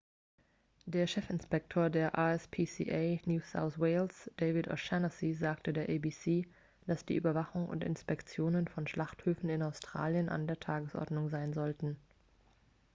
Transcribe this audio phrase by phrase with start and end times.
[0.87, 6.47] der chefinspektor der rspca new south wales david o'shannessy sagte der abc
[6.87, 11.97] dass die überwachung und inspektionen von schlachthöfen in australien an der tagesordnung sein sollten